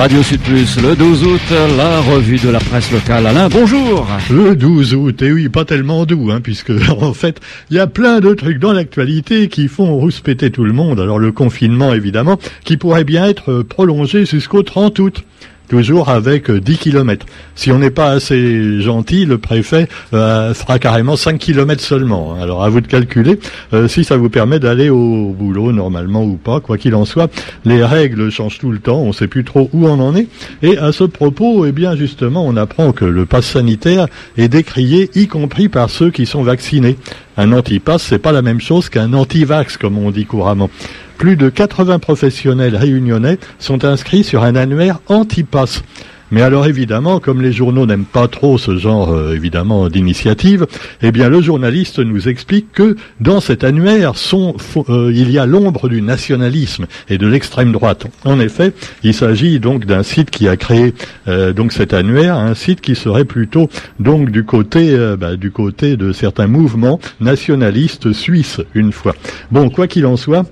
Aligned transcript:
Radio 0.00 0.22
Sud 0.22 0.40
Plus, 0.40 0.80
le 0.80 0.96
12 0.96 1.24
août, 1.26 1.40
la 1.76 2.00
revue 2.00 2.38
de 2.38 2.48
la 2.48 2.58
presse 2.58 2.90
locale. 2.90 3.26
Alain, 3.26 3.50
bonjour 3.50 4.08
Le 4.30 4.56
12 4.56 4.94
août, 4.94 5.20
et 5.20 5.30
oui, 5.30 5.50
pas 5.50 5.66
tellement 5.66 6.06
doux, 6.06 6.30
hein, 6.30 6.40
puisque 6.40 6.72
en 6.88 7.12
fait, 7.12 7.38
il 7.70 7.76
y 7.76 7.78
a 7.78 7.86
plein 7.86 8.20
de 8.20 8.32
trucs 8.32 8.58
dans 8.58 8.72
l'actualité 8.72 9.48
qui 9.48 9.68
font 9.68 9.94
rouspéter 9.98 10.50
tout 10.50 10.64
le 10.64 10.72
monde. 10.72 11.00
Alors 11.00 11.18
le 11.18 11.32
confinement, 11.32 11.92
évidemment, 11.92 12.38
qui 12.64 12.78
pourrait 12.78 13.04
bien 13.04 13.26
être 13.26 13.60
prolongé 13.60 14.24
jusqu'au 14.24 14.62
30 14.62 14.98
août 15.00 15.22
toujours 15.70 16.08
avec 16.08 16.50
10 16.50 16.72
euh, 16.72 16.76
km. 16.76 17.26
Si 17.54 17.70
on 17.70 17.78
n'est 17.78 17.92
pas 17.92 18.10
assez 18.10 18.80
gentil, 18.80 19.24
le 19.24 19.38
préfet 19.38 19.88
euh, 20.12 20.52
fera 20.52 20.80
carrément 20.80 21.16
5 21.16 21.38
km 21.38 21.80
seulement. 21.80 22.34
Alors 22.34 22.64
à 22.64 22.68
vous 22.68 22.80
de 22.80 22.88
calculer 22.88 23.38
euh, 23.72 23.86
si 23.86 24.02
ça 24.02 24.16
vous 24.16 24.28
permet 24.28 24.58
d'aller 24.58 24.90
au 24.90 25.32
boulot 25.32 25.70
normalement 25.72 26.24
ou 26.24 26.34
pas. 26.34 26.58
Quoi 26.58 26.76
qu'il 26.76 26.94
en 26.96 27.04
soit, 27.04 27.30
les 27.64 27.84
règles 27.84 28.30
changent 28.30 28.58
tout 28.58 28.72
le 28.72 28.80
temps, 28.80 28.98
on 28.98 29.08
ne 29.08 29.12
sait 29.12 29.28
plus 29.28 29.44
trop 29.44 29.70
où 29.72 29.86
on 29.86 30.00
en 30.00 30.14
est. 30.16 30.26
Et 30.62 30.76
à 30.76 30.90
ce 30.90 31.04
propos, 31.04 31.64
eh 31.64 31.72
bien 31.72 31.94
justement, 31.94 32.44
on 32.44 32.56
apprend 32.56 32.90
que 32.90 33.04
le 33.04 33.24
pass 33.24 33.46
sanitaire 33.46 34.08
est 34.36 34.48
décrié, 34.48 35.08
y 35.14 35.28
compris 35.28 35.68
par 35.68 35.88
ceux 35.88 36.10
qui 36.10 36.26
sont 36.26 36.42
vaccinés. 36.42 36.96
Un 37.36 37.52
anti-pass, 37.52 38.02
c'est 38.02 38.18
pas 38.18 38.32
la 38.32 38.42
même 38.42 38.60
chose 38.60 38.88
qu'un 38.88 39.12
anti-vax, 39.12 39.76
comme 39.76 39.98
on 39.98 40.10
dit 40.10 40.26
couramment. 40.26 40.68
Plus 41.20 41.36
de 41.36 41.50
80 41.50 41.98
professionnels 41.98 42.76
réunionnais 42.76 43.38
sont 43.58 43.84
inscrits 43.84 44.24
sur 44.24 44.42
un 44.42 44.56
annuaire 44.56 45.00
anti-pass. 45.06 45.82
Mais 46.30 46.40
alors 46.40 46.64
évidemment, 46.64 47.20
comme 47.20 47.42
les 47.42 47.52
journaux 47.52 47.84
n'aiment 47.84 48.06
pas 48.06 48.26
trop 48.26 48.56
ce 48.56 48.78
genre 48.78 49.12
euh, 49.12 49.34
évidemment 49.34 49.90
d'initiative, 49.90 50.66
eh 51.02 51.12
bien 51.12 51.28
le 51.28 51.42
journaliste 51.42 51.98
nous 51.98 52.26
explique 52.30 52.72
que 52.72 52.96
dans 53.20 53.40
cet 53.40 53.64
annuaire 53.64 54.14
euh, 54.88 55.12
il 55.14 55.30
y 55.30 55.38
a 55.38 55.44
l'ombre 55.44 55.90
du 55.90 56.00
nationalisme 56.00 56.86
et 57.10 57.18
de 57.18 57.26
l'extrême 57.26 57.72
droite. 57.72 58.06
En 58.24 58.40
effet, 58.40 58.72
il 59.02 59.12
s'agit 59.12 59.60
donc 59.60 59.84
d'un 59.84 60.02
site 60.02 60.30
qui 60.30 60.48
a 60.48 60.56
créé 60.56 60.94
euh, 61.28 61.52
donc 61.52 61.72
cet 61.72 61.92
annuaire, 61.92 62.36
un 62.36 62.54
site 62.54 62.80
qui 62.80 62.94
serait 62.94 63.26
plutôt 63.26 63.68
donc 63.98 64.30
du 64.30 64.44
côté 64.44 64.96
bah, 65.18 65.36
du 65.36 65.50
côté 65.50 65.98
de 65.98 66.12
certains 66.12 66.46
mouvements 66.46 66.98
nationalistes 67.20 68.14
suisses 68.14 68.62
une 68.74 68.92
fois. 68.92 69.14
Bon, 69.50 69.68
quoi 69.68 69.86
qu'il 69.86 70.06
en 70.06 70.16
soit. 70.16 70.46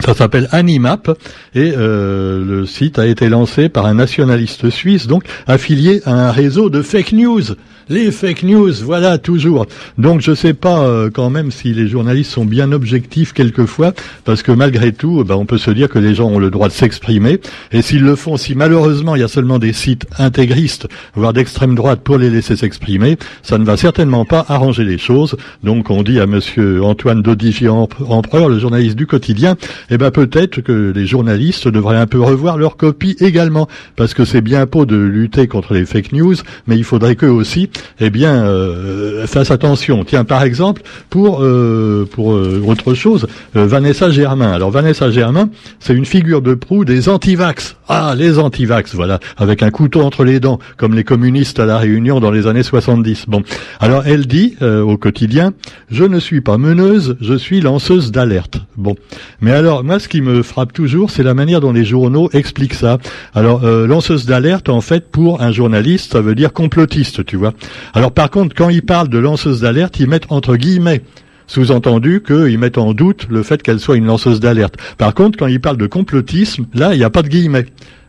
Ça 0.00 0.14
s'appelle 0.14 0.48
Animap 0.52 1.08
et 1.54 1.72
euh, 1.76 2.44
le 2.44 2.66
site 2.66 2.98
a 2.98 3.06
été 3.06 3.28
lancé 3.28 3.68
par 3.68 3.86
un 3.86 3.94
nationaliste 3.94 4.70
suisse, 4.70 5.06
donc 5.06 5.24
affilié 5.46 6.02
à 6.04 6.12
un 6.12 6.30
réseau 6.30 6.70
de 6.70 6.82
fake 6.82 7.12
news. 7.12 7.42
Les 7.88 8.10
fake 8.10 8.42
news, 8.42 8.72
voilà 8.82 9.16
toujours. 9.16 9.64
Donc 9.96 10.20
je 10.20 10.34
sais 10.34 10.54
pas 10.54 10.80
euh, 10.80 11.08
quand 11.08 11.30
même 11.30 11.52
si 11.52 11.72
les 11.72 11.86
journalistes 11.86 12.32
sont 12.32 12.44
bien 12.44 12.72
objectifs 12.72 13.32
quelquefois, 13.32 13.92
parce 14.24 14.42
que 14.42 14.50
malgré 14.50 14.92
tout, 14.92 15.22
ben, 15.22 15.36
on 15.36 15.46
peut 15.46 15.56
se 15.56 15.70
dire 15.70 15.88
que 15.88 16.00
les 16.00 16.12
gens 16.12 16.26
ont 16.26 16.40
le 16.40 16.50
droit 16.50 16.66
de 16.66 16.72
s'exprimer. 16.72 17.38
Et 17.70 17.82
s'ils 17.82 18.02
le 18.02 18.16
font, 18.16 18.36
si 18.36 18.56
malheureusement 18.56 19.14
il 19.14 19.20
y 19.20 19.22
a 19.24 19.28
seulement 19.28 19.60
des 19.60 19.72
sites 19.72 20.04
intégristes, 20.18 20.88
voire 21.14 21.32
d'extrême 21.32 21.76
droite, 21.76 22.00
pour 22.00 22.18
les 22.18 22.28
laisser 22.28 22.56
s'exprimer, 22.56 23.18
ça 23.44 23.56
ne 23.56 23.64
va 23.64 23.76
certainement 23.76 24.24
pas 24.24 24.44
arranger 24.48 24.82
les 24.82 24.98
choses. 24.98 25.36
Donc 25.62 25.88
on 25.88 26.02
dit 26.02 26.18
à 26.18 26.26
Monsieur 26.26 26.82
Antoine 26.82 27.22
Dodigier 27.22 27.68
Empereur, 27.68 28.48
le 28.48 28.58
journaliste 28.58 28.96
du 28.96 29.06
quotidien, 29.06 29.54
eh 29.90 29.96
ben 29.96 30.10
peut-être 30.10 30.60
que 30.60 30.92
les 30.92 31.06
journalistes 31.06 31.68
devraient 31.68 31.98
un 31.98 32.08
peu 32.08 32.20
revoir 32.20 32.58
leur 32.58 32.78
copie 32.78 33.14
également, 33.20 33.68
parce 33.94 34.12
que 34.12 34.24
c'est 34.24 34.40
bien 34.40 34.66
beau 34.66 34.86
de 34.86 34.96
lutter 34.96 35.46
contre 35.46 35.72
les 35.72 35.86
fake 35.86 36.10
news, 36.10 36.34
mais 36.66 36.76
il 36.76 36.82
faudrait 36.82 37.14
qu'eux 37.14 37.28
aussi 37.28 37.70
eh 38.00 38.10
bien, 38.10 38.44
euh, 38.44 39.26
fasse 39.26 39.50
attention. 39.50 40.04
Tiens, 40.04 40.24
par 40.24 40.42
exemple, 40.42 40.82
pour 41.10 41.42
euh, 41.42 42.06
pour 42.10 42.34
euh, 42.34 42.62
autre 42.66 42.94
chose, 42.94 43.26
Vanessa 43.54 44.10
Germain. 44.10 44.52
Alors 44.52 44.70
Vanessa 44.70 45.10
Germain, 45.10 45.48
c'est 45.80 45.94
une 45.94 46.04
figure 46.04 46.42
de 46.42 46.54
proue 46.54 46.84
des 46.84 47.08
antivax. 47.08 47.76
Ah, 47.88 48.14
les 48.16 48.38
antivax, 48.38 48.94
voilà, 48.94 49.20
avec 49.36 49.62
un 49.62 49.70
couteau 49.70 50.02
entre 50.02 50.24
les 50.24 50.40
dents, 50.40 50.58
comme 50.76 50.94
les 50.94 51.04
communistes 51.04 51.60
à 51.60 51.66
la 51.66 51.78
Réunion 51.78 52.20
dans 52.20 52.30
les 52.30 52.46
années 52.46 52.64
70. 52.64 53.26
Bon, 53.28 53.42
alors 53.80 54.02
elle 54.06 54.26
dit 54.26 54.56
au 54.60 54.96
quotidien, 54.96 55.52
je 55.90 56.04
ne 56.04 56.18
suis 56.18 56.40
pas 56.40 56.58
meneuse, 56.58 57.16
je 57.20 57.34
suis 57.34 57.60
lanceuse 57.60 58.10
d'alerte. 58.10 58.58
Bon, 58.76 58.96
mais 59.40 59.52
alors 59.52 59.84
moi, 59.84 60.00
ce 60.00 60.08
qui 60.08 60.20
me 60.20 60.42
frappe 60.42 60.72
toujours, 60.72 61.10
c'est 61.10 61.22
la 61.22 61.34
manière 61.34 61.60
dont 61.60 61.72
les 61.72 61.84
journaux 61.84 62.28
expliquent 62.32 62.74
ça. 62.74 62.98
Alors 63.34 63.64
lanceuse 63.64 64.26
d'alerte, 64.26 64.68
en 64.68 64.80
fait, 64.80 65.10
pour 65.10 65.40
un 65.40 65.52
journaliste, 65.52 66.12
ça 66.12 66.20
veut 66.20 66.34
dire 66.34 66.52
complotiste, 66.52 67.24
tu 67.24 67.36
vois. 67.36 67.52
Alors 67.94 68.12
par 68.12 68.30
contre, 68.30 68.54
quand 68.54 68.68
ils 68.68 68.82
parlent 68.82 69.08
de 69.08 69.18
lanceuse 69.18 69.60
d'alerte, 69.60 69.98
ils 70.00 70.08
mettent 70.08 70.30
entre 70.30 70.56
guillemets 70.56 71.02
sous-entendu 71.46 72.22
qu'ils 72.26 72.58
mettent 72.58 72.78
en 72.78 72.92
doute 72.92 73.26
le 73.30 73.42
fait 73.42 73.62
qu'elle 73.62 73.80
soit 73.80 73.96
une 73.96 74.06
lanceuse 74.06 74.40
d'alerte. 74.40 74.74
Par 74.98 75.14
contre, 75.14 75.38
quand 75.38 75.46
ils 75.46 75.60
parlent 75.60 75.76
de 75.76 75.86
complotisme, 75.86 76.66
là, 76.74 76.92
il 76.94 76.98
n'y 76.98 77.04
a 77.04 77.10
pas 77.10 77.22
de 77.22 77.28
guillemets. 77.28 77.66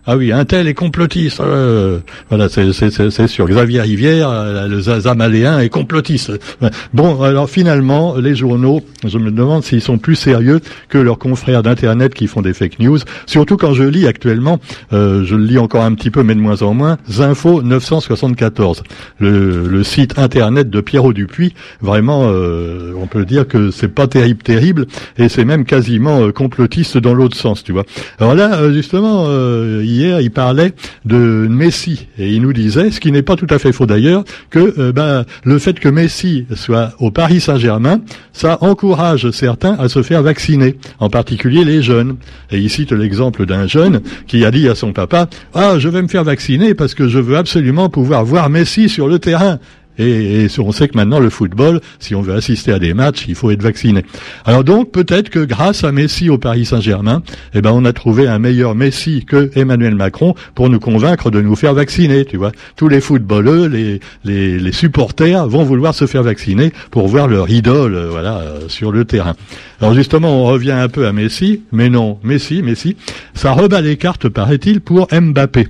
Ah 0.09 0.15
oui, 0.15 0.31
un 0.31 0.45
tel 0.45 0.69
est 0.69 0.73
complotiste. 0.73 1.41
Euh, 1.41 1.99
voilà, 2.29 2.47
c'est 2.47 3.27
sûr. 3.27 3.45
Xavier 3.45 3.81
Rivière, 3.81 4.29
euh, 4.29 4.65
le 4.65 4.79
Zamaléen, 4.79 5.59
est 5.59 5.67
complotiste. 5.67 6.31
Bon, 6.93 7.21
alors 7.21 7.49
finalement, 7.49 8.15
les 8.15 8.33
journaux, 8.33 8.81
je 9.05 9.17
me 9.17 9.31
demande 9.31 9.65
s'ils 9.65 9.81
sont 9.81 9.97
plus 9.97 10.15
sérieux 10.15 10.61
que 10.87 10.97
leurs 10.97 11.19
confrères 11.19 11.61
d'Internet 11.61 12.13
qui 12.13 12.27
font 12.27 12.41
des 12.41 12.53
fake 12.53 12.79
news. 12.79 12.99
Surtout 13.25 13.57
quand 13.57 13.73
je 13.73 13.83
lis 13.83 14.07
actuellement, 14.07 14.59
euh, 14.93 15.25
je 15.25 15.35
le 15.35 15.43
lis 15.43 15.57
encore 15.57 15.83
un 15.83 15.93
petit 15.93 16.09
peu, 16.09 16.23
mais 16.23 16.35
de 16.35 16.39
moins 16.39 16.61
en 16.61 16.73
moins, 16.73 16.97
Zinfo 17.11 17.61
974, 17.61 18.83
le, 19.19 19.83
site 19.83 20.17
Internet 20.17 20.69
de 20.69 20.79
Pierrot 20.79 21.11
Dupuis. 21.11 21.53
Vraiment, 21.81 22.21
on 22.29 23.07
peut 23.07 23.25
dire 23.25 23.45
que 23.45 23.71
c'est 23.71 23.89
pas 23.89 24.07
terrible, 24.07 24.41
terrible, 24.41 24.85
et 25.17 25.27
c'est 25.27 25.43
même 25.43 25.65
quasiment 25.65 26.31
complotiste 26.31 26.97
dans 26.97 27.13
l'autre 27.13 27.35
sens, 27.35 27.63
tu 27.63 27.73
vois. 27.73 27.83
Alors 28.19 28.35
là, 28.35 28.71
justement, 28.71 29.27
hier, 29.97 30.21
il 30.21 30.31
parlait 30.31 30.73
de 31.05 31.17
Messi 31.17 32.07
et 32.17 32.31
il 32.33 32.41
nous 32.41 32.53
disait, 32.53 32.91
ce 32.91 32.99
qui 32.99 33.11
n'est 33.11 33.23
pas 33.23 33.35
tout 33.35 33.47
à 33.49 33.59
fait 33.59 33.71
faux 33.71 33.85
d'ailleurs, 33.85 34.23
que 34.49 34.73
euh, 34.79 34.91
ben, 34.91 35.25
le 35.43 35.59
fait 35.59 35.79
que 35.79 35.89
Messi 35.89 36.45
soit 36.55 36.93
au 36.99 37.11
Paris 37.11 37.39
Saint-Germain, 37.39 38.01
ça 38.33 38.57
encourage 38.61 39.31
certains 39.31 39.73
à 39.73 39.89
se 39.89 40.03
faire 40.03 40.21
vacciner, 40.21 40.75
en 40.99 41.09
particulier 41.09 41.63
les 41.63 41.81
jeunes. 41.81 42.17
Et 42.51 42.59
il 42.59 42.69
cite 42.69 42.91
l'exemple 42.91 43.45
d'un 43.45 43.67
jeune 43.67 44.01
qui 44.27 44.45
a 44.45 44.51
dit 44.51 44.69
à 44.69 44.75
son 44.75 44.93
papa, 44.93 45.27
ah, 45.53 45.79
je 45.79 45.89
vais 45.89 46.01
me 46.01 46.07
faire 46.07 46.23
vacciner 46.23 46.73
parce 46.73 46.93
que 46.93 47.07
je 47.07 47.19
veux 47.19 47.37
absolument 47.37 47.89
pouvoir 47.89 48.23
voir 48.23 48.49
Messi 48.49 48.89
sur 48.89 49.07
le 49.07 49.19
terrain. 49.19 49.59
Et, 49.99 50.47
on 50.59 50.71
sait 50.71 50.87
que 50.87 50.97
maintenant 50.97 51.19
le 51.19 51.29
football, 51.29 51.81
si 51.99 52.15
on 52.15 52.21
veut 52.21 52.33
assister 52.33 52.71
à 52.71 52.79
des 52.79 52.93
matchs, 52.93 53.25
il 53.27 53.35
faut 53.35 53.51
être 53.51 53.61
vacciné. 53.61 54.03
Alors 54.45 54.63
donc 54.63 54.91
peut-être 54.91 55.29
que 55.29 55.39
grâce 55.39 55.83
à 55.83 55.91
Messi 55.91 56.29
au 56.29 56.37
Paris 56.37 56.65
Saint-Germain, 56.65 57.21
eh 57.53 57.61
ben 57.61 57.71
on 57.71 57.85
a 57.85 57.93
trouvé 57.93 58.27
un 58.27 58.39
meilleur 58.39 58.75
Messi 58.75 59.25
que 59.25 59.51
Emmanuel 59.55 59.95
Macron 59.95 60.35
pour 60.55 60.69
nous 60.69 60.79
convaincre 60.79 61.31
de 61.31 61.41
nous 61.41 61.55
faire 61.55 61.73
vacciner. 61.73 62.25
Tu 62.25 62.37
vois, 62.37 62.51
tous 62.75 62.87
les 62.87 63.01
footballeurs, 63.01 63.69
les, 63.69 63.99
les, 64.23 64.59
les 64.59 64.71
supporters 64.71 65.47
vont 65.47 65.63
vouloir 65.63 65.93
se 65.93 66.05
faire 66.05 66.23
vacciner 66.23 66.71
pour 66.91 67.07
voir 67.07 67.27
leur 67.27 67.49
idole, 67.49 67.95
euh, 67.95 68.09
voilà, 68.09 68.37
euh, 68.37 68.59
sur 68.67 68.91
le 68.91 69.05
terrain. 69.05 69.35
Alors 69.81 69.93
justement, 69.93 70.43
on 70.43 70.45
revient 70.45 70.71
un 70.71 70.89
peu 70.89 71.07
à 71.07 71.13
Messi, 71.13 71.61
mais 71.71 71.89
non, 71.89 72.19
Messi, 72.23 72.61
Messi, 72.61 72.95
ça 73.33 73.51
rebat 73.51 73.81
les 73.81 73.97
cartes, 73.97 74.29
paraît-il, 74.29 74.81
pour 74.81 75.07
Mbappé. 75.11 75.67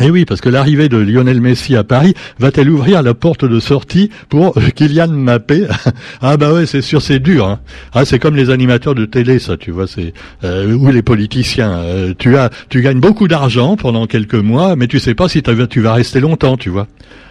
Eh 0.00 0.10
oui, 0.10 0.24
parce 0.24 0.40
que 0.40 0.48
l'arrivée 0.48 0.88
de 0.88 0.96
Lionel 0.96 1.40
Messi 1.40 1.74
à 1.74 1.82
Paris 1.82 2.14
va-t-elle 2.38 2.70
ouvrir 2.70 3.02
la 3.02 3.14
porte 3.14 3.44
de 3.44 3.58
sortie 3.58 4.10
pour 4.28 4.54
Kylian 4.76 5.08
Mbappé? 5.08 5.66
Ah 6.20 6.36
bah 6.36 6.52
ouais, 6.52 6.66
c'est 6.66 6.82
sûr, 6.82 7.02
c'est 7.02 7.18
dur. 7.18 7.46
Hein. 7.46 7.60
Ah, 7.92 8.04
c'est 8.04 8.18
comme 8.18 8.36
les 8.36 8.50
animateurs 8.50 8.94
de 8.94 9.04
télé, 9.04 9.38
ça, 9.38 9.56
tu 9.56 9.70
vois, 9.70 9.86
c'est 9.86 10.12
euh, 10.44 10.72
ou 10.72 10.90
les 10.90 11.02
politiciens. 11.02 11.78
Euh, 11.78 12.14
tu 12.16 12.36
as, 12.36 12.50
tu 12.68 12.80
gagnes 12.80 13.00
beaucoup 13.00 13.26
d'argent 13.28 13.76
pendant 13.76 14.06
quelques 14.06 14.34
mois, 14.34 14.76
mais 14.76 14.86
tu 14.86 15.00
sais 15.00 15.14
pas 15.14 15.28
si 15.28 15.42
tu 15.42 15.80
vas 15.80 15.94
rester 15.94 16.20
longtemps, 16.20 16.56
tu 16.56 16.70
vois. 16.70 16.86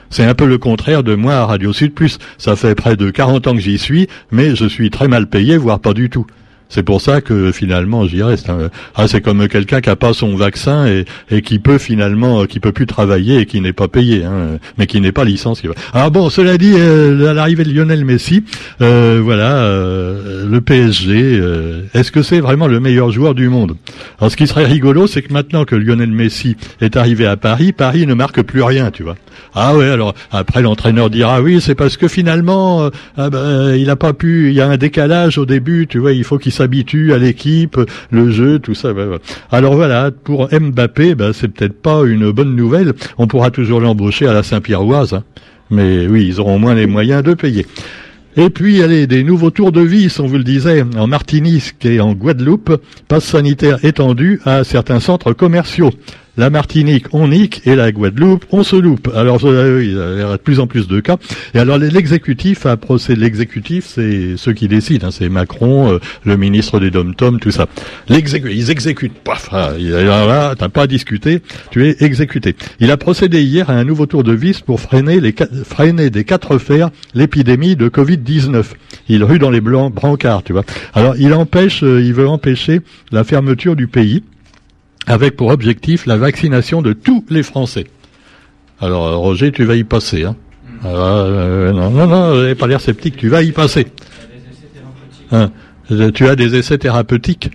C'est 0.10 0.24
un 0.24 0.34
peu 0.34 0.46
le 0.46 0.58
contraire 0.58 1.04
de 1.04 1.16
moi 1.16 1.36
à 1.36 1.46
Radio 1.46 1.74
Sud 1.74 1.94
Plus. 1.94 2.18
Ça 2.38 2.56
fait 2.56 2.76
près 2.76 2.96
de 2.96 3.10
40 3.10 3.48
ans 3.48 3.54
que 3.54 3.62
j'y 3.62 3.78
suis, 3.78 4.08
mais 4.32 4.56
je 4.56 4.66
suis 4.66 4.90
très 4.90 5.08
mal 5.08 5.28
payé, 5.28 5.58
voire 5.58 5.80
pas 5.80 5.94
du 5.94 6.10
tout. 6.10 6.26
C'est 6.70 6.84
pour 6.84 7.02
ça 7.02 7.22
que 7.22 7.52
finalement, 7.52 8.06
je 8.06 8.16
dirais, 8.16 8.38
c'est 8.38 8.52
ah, 8.96 9.08
c'est 9.08 9.22
comme 9.22 9.48
quelqu'un 9.48 9.82
qui 9.82 9.90
a 9.90 9.96
pas 9.96 10.14
son 10.14 10.36
vaccin 10.36 10.86
et, 10.88 11.06
et 11.30 11.42
qui 11.42 11.60
peut 11.60 11.78
finalement, 11.78 12.42
euh, 12.42 12.46
qui 12.46 12.60
peut 12.60 12.72
plus 12.72 12.86
travailler 12.86 13.40
et 13.40 13.46
qui 13.46 13.62
n'est 13.62 13.74
pas 13.74 13.88
payé, 13.88 14.24
hein, 14.24 14.58
mais 14.78 14.88
qui 14.88 15.00
n'est 15.02 15.12
pas 15.12 15.24
licencié. 15.24 15.70
Ah 15.94 16.10
bon, 16.10 16.30
cela 16.30 16.58
dit, 16.58 16.74
euh, 16.76 17.30
à 17.30 17.34
l'arrivée 17.34 17.64
de 17.64 17.72
Lionel 17.72 18.06
Messi, 18.06 18.44
euh, 18.82 19.20
voilà, 19.24 19.58
euh, 19.58 20.46
le 20.48 20.62
PSG, 20.62 21.42
est-ce 21.94 22.12
que 22.12 22.22
c'est 22.22 22.40
vraiment 22.40 22.68
le 22.68 22.80
meilleur 22.80 23.12
joueur 23.12 23.36
du 23.36 23.50
monde? 23.50 23.76
Alors, 24.20 24.32
ce 24.32 24.38
qui 24.38 24.48
serait 24.48 24.66
rigolo, 24.66 25.08
c'est 25.08 25.22
que 25.22 25.34
maintenant 25.34 25.66
que 25.66 25.76
Lionel 25.76 26.12
Messi 26.12 26.56
est 26.82 26.98
arrivé 26.98 27.26
à 27.26 27.38
Paris, 27.38 27.72
Paris 27.72 28.06
ne 28.06 28.14
marque 28.14 28.42
plus 28.42 28.64
rien, 28.64 28.92
tu 28.92 29.04
vois. 29.04 29.16
Ah 29.54 29.76
ouais, 29.76 29.90
alors 29.90 30.14
après 30.32 30.62
l'entraîneur 30.62 31.10
dira 31.10 31.42
oui, 31.42 31.62
c'est 31.62 31.76
parce 31.76 31.98
que 31.98 32.08
finalement, 32.08 32.90
ah 33.18 33.30
ben, 33.30 33.76
il 33.76 33.90
a 33.90 33.96
pas 33.96 34.14
pu, 34.14 34.50
il 34.50 34.54
y 34.54 34.62
a 34.62 34.68
un 34.68 34.78
décalage 34.78 35.38
au 35.38 35.46
début, 35.46 35.88
tu 35.88 36.00
vois, 36.00 36.12
il 36.12 36.24
faut 36.24 36.38
qu'il 36.38 36.52
s'habitue 36.58 37.14
à 37.14 37.18
l'équipe, 37.18 37.80
le 38.12 38.32
jeu, 38.32 38.60
tout 38.60 38.76
ça. 38.76 38.90
Alors 39.52 39.76
voilà, 39.76 40.12
pour 40.12 40.50
Mbappé, 40.52 41.16
ben, 41.16 41.34
c'est 41.34 41.48
peut-être 41.48 41.82
pas 41.82 42.04
une 42.06 42.32
bonne 42.32 42.56
nouvelle. 42.56 42.94
On 43.18 43.28
pourra 43.28 43.52
toujours 43.52 43.80
l'embaucher 43.80 44.28
à 44.28 44.34
la 44.34 44.44
Saint-Pierroise, 44.44 45.14
hein. 45.14 45.24
mais 45.70 46.08
oui, 46.08 46.26
ils 46.28 46.40
auront 46.40 46.60
moins 46.60 46.76
les 46.76 46.88
moyens 46.88 47.24
de 47.24 47.34
payer. 47.34 47.66
Et 48.40 48.52
puis, 48.52 48.84
allez, 48.84 49.08
des 49.08 49.24
nouveaux 49.24 49.50
tours 49.50 49.72
de 49.72 49.82
vis, 49.82 50.20
on 50.20 50.28
vous 50.28 50.38
le 50.38 50.44
disait, 50.44 50.84
en 50.96 51.08
Martinique 51.08 51.84
et 51.84 52.00
en 52.00 52.14
Guadeloupe, 52.14 52.80
passe 53.08 53.26
sanitaire 53.26 53.84
étendu 53.84 54.40
à 54.46 54.64
certains 54.64 55.00
centres 55.00 55.34
commerciaux. 55.34 55.90
La 56.38 56.50
Martinique, 56.50 57.08
on 57.14 57.28
nique, 57.28 57.62
et 57.66 57.76
la 57.76 57.92
Guadeloupe, 57.92 58.46
on 58.52 58.64
se 58.64 58.76
loupe. 58.76 59.12
Alors, 59.16 59.40
euh, 59.44 59.84
il 59.84 59.92
y 59.92 60.22
a 60.22 60.34
de 60.34 60.38
plus 60.38 60.60
en 60.60 60.68
plus 60.68 60.88
de 60.88 61.00
cas. 61.00 61.18
Et 61.54 61.60
alors, 61.60 61.78
l'exécutif 61.78 62.66
a 62.66 62.78
procédé. 62.78 63.22
L'exécutif, 63.22 63.86
c'est 63.88 64.38
ceux 64.38 64.54
qui 64.54 64.68
décident. 64.68 65.08
Hein, 65.08 65.12
c'est 65.12 65.30
Macron, 65.30 65.92
euh, 65.92 66.00
le 66.24 66.38
ministre 66.38 66.80
des 66.80 66.92
Dom-Tom, 66.92 67.40
tout 67.40 67.52
ça. 67.52 67.68
ils 68.10 68.70
exécutent. 68.70 69.14
Paf, 69.24 69.50
ah, 69.52 69.72
là, 69.78 70.56
t'as 70.56 70.70
pas 70.70 70.84
à 70.84 70.88
discuter. 70.88 71.42
Tu 71.72 71.88
es 71.88 71.98
exécuté. 72.02 72.56
Il 72.80 72.92
a 72.92 72.98
procédé 72.98 73.42
hier 73.42 73.70
à 73.70 73.74
un 73.74 73.84
nouveau 73.84 74.06
tour 74.06 74.24
de 74.24 74.34
vis 74.34 74.62
pour 74.62 74.80
freiner, 74.80 75.20
les, 75.20 75.34
freiner 75.66 76.10
des 76.10 76.24
quatre 76.24 76.58
fers 76.60 76.92
l'épidémie 77.16 77.76
de 77.76 77.90
Covid-19. 77.90 78.64
Il 79.10 79.24
rue 79.24 79.40
dans 79.40 79.50
les 79.50 79.62
blancs 79.62 79.94
brancards, 79.94 80.44
tu 80.44 80.54
vois. 80.54 80.64
Alors, 80.94 81.16
il 81.18 81.34
empêche, 81.34 81.84
euh, 81.84 82.02
il 82.02 82.14
veut 82.14 82.28
empêcher 82.28 82.82
la 83.12 83.24
fermeture 83.24 83.76
du 83.76 83.88
pays 83.88 84.24
avec 85.08 85.36
pour 85.36 85.48
objectif 85.50 86.06
la 86.06 86.18
vaccination 86.18 86.82
de 86.82 86.94
tous 86.94 87.26
les 87.30 87.44
Français. 87.44 87.88
Alors 88.80 89.08
euh, 89.08 89.16
Roger, 89.16 89.52
tu 89.52 89.64
vas 89.64 89.76
y 89.76 89.84
passer. 89.84 90.26
Hein. 90.26 90.36
Mm. 90.66 90.78
Ah, 90.84 90.88
euh, 90.88 91.72
non, 91.72 91.90
non, 91.90 92.08
non, 92.08 92.30
vous 92.32 92.42
n'avez 92.42 92.56
pas 92.56 92.68
l'air 92.68 92.82
sceptique, 92.82 93.18
tu 93.18 93.30
vas 93.30 93.42
y 93.42 93.52
passer. 93.52 93.88
Hein. 95.32 95.52
Tu 96.14 96.28
as 96.28 96.36
des 96.36 96.56
essais 96.56 96.78
thérapeutiques 96.78 97.50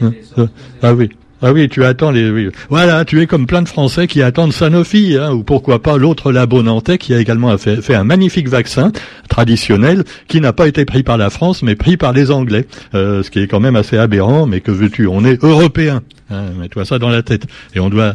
non, 0.00 0.12
non, 0.36 0.44
hein. 0.44 0.48
Ah 0.82 0.94
oui. 0.94 1.10
Ah 1.46 1.52
oui, 1.52 1.68
tu 1.68 1.84
attends 1.84 2.10
les. 2.10 2.48
Voilà, 2.70 3.04
tu 3.04 3.20
es 3.20 3.26
comme 3.26 3.46
plein 3.46 3.60
de 3.60 3.68
Français 3.68 4.06
qui 4.06 4.22
attendent 4.22 4.54
Sanofi, 4.54 5.18
hein, 5.20 5.30
ou 5.32 5.42
pourquoi 5.42 5.82
pas 5.82 5.98
l'autre 5.98 6.32
labo 6.32 6.62
nantais 6.62 6.96
qui 6.96 7.12
a 7.12 7.20
également 7.20 7.56
fait, 7.58 7.82
fait, 7.82 7.94
un 7.94 8.04
magnifique 8.04 8.48
vaccin 8.48 8.92
traditionnel 9.28 10.04
qui 10.26 10.40
n'a 10.40 10.54
pas 10.54 10.66
été 10.68 10.86
pris 10.86 11.02
par 11.02 11.18
la 11.18 11.28
France, 11.28 11.62
mais 11.62 11.76
pris 11.76 11.98
par 11.98 12.14
les 12.14 12.30
Anglais, 12.30 12.66
euh, 12.94 13.22
ce 13.22 13.30
qui 13.30 13.40
est 13.40 13.46
quand 13.46 13.60
même 13.60 13.76
assez 13.76 13.98
aberrant. 13.98 14.46
Mais 14.46 14.60
que 14.60 14.70
veux-tu 14.70 15.06
On 15.06 15.22
est 15.22 15.42
européen. 15.44 16.02
Hein, 16.30 16.50
Mets-toi 16.56 16.84
ça 16.84 16.98
dans 16.98 17.10
la 17.10 17.22
tête. 17.22 17.46
Et 17.74 17.80
on 17.80 17.90
doit 17.90 18.14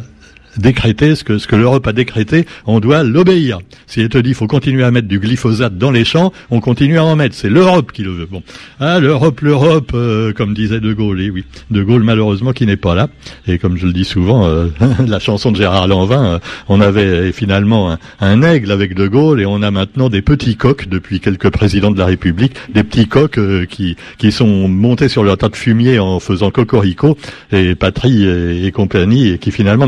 décréter 0.56 1.14
ce 1.14 1.24
que, 1.24 1.38
ce 1.38 1.46
que 1.46 1.56
l'Europe 1.56 1.86
a 1.86 1.92
décrété, 1.92 2.46
on 2.66 2.80
doit 2.80 3.02
l'obéir. 3.02 3.58
Si 3.86 4.00
elle 4.00 4.08
te 4.08 4.18
dit 4.18 4.34
faut 4.34 4.46
continuer 4.46 4.84
à 4.84 4.90
mettre 4.90 5.08
du 5.08 5.18
glyphosate 5.18 5.76
dans 5.78 5.90
les 5.90 6.04
champs, 6.04 6.32
on 6.50 6.60
continue 6.60 6.98
à 6.98 7.04
en 7.04 7.16
mettre. 7.16 7.34
C'est 7.34 7.50
l'Europe 7.50 7.92
qui 7.92 8.02
le 8.02 8.12
veut. 8.12 8.26
Bon, 8.26 8.42
ah 8.78 9.00
l'Europe, 9.00 9.40
l'Europe, 9.40 9.92
euh, 9.94 10.32
comme 10.32 10.54
disait 10.54 10.80
De 10.80 10.92
Gaulle. 10.92 11.20
Et 11.20 11.30
oui, 11.30 11.44
De 11.70 11.82
Gaulle 11.82 12.02
malheureusement 12.02 12.52
qui 12.52 12.66
n'est 12.66 12.76
pas 12.76 12.94
là. 12.94 13.08
Et 13.46 13.58
comme 13.58 13.76
je 13.76 13.86
le 13.86 13.92
dis 13.92 14.04
souvent, 14.04 14.46
euh, 14.46 14.68
la 15.06 15.18
chanson 15.18 15.52
de 15.52 15.56
Gérard 15.56 15.88
Lanvin, 15.88 16.24
euh, 16.24 16.38
on 16.68 16.80
avait 16.80 17.32
finalement 17.32 17.96
un, 18.20 18.42
aigle 18.42 18.70
avec 18.70 18.94
De 18.94 19.06
Gaulle 19.06 19.40
et 19.40 19.46
on 19.46 19.62
a 19.62 19.70
maintenant 19.70 20.08
des 20.08 20.22
petits 20.22 20.56
coqs 20.56 20.88
depuis 20.88 21.20
quelques 21.20 21.50
présidents 21.50 21.90
de 21.90 21.98
la 21.98 22.06
République, 22.06 22.54
des 22.72 22.84
petits 22.84 23.06
coqs 23.06 23.38
qui 23.68 23.96
qui 24.18 24.32
sont 24.32 24.68
montés 24.68 25.08
sur 25.08 25.24
leur 25.24 25.36
tas 25.36 25.48
de 25.48 25.56
fumier 25.56 25.98
en 25.98 26.20
faisant 26.20 26.50
cocorico 26.50 27.16
et 27.52 27.74
patrie 27.74 28.24
et, 28.24 28.70
compagnie 28.72 29.28
et 29.28 29.38
qui 29.38 29.50
finalement 29.50 29.86